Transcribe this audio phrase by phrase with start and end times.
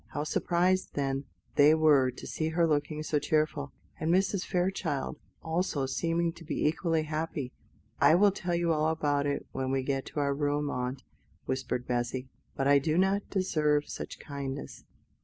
[0.13, 1.25] How surprised, then,
[1.57, 4.43] they were to see her looking so cheerful, and Mrs.
[4.43, 7.53] Fairchild also seeming to be equally happy.
[7.99, 11.03] "I will tell you all about it when we get to our room, aunt,"
[11.45, 14.85] whispered Bessy; "but I do not deserve such kindness.